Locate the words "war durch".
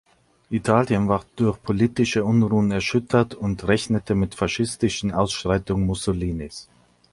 1.09-1.61